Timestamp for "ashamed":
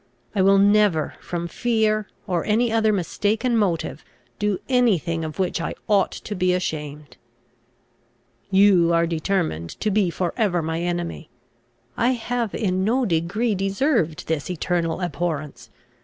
6.55-7.17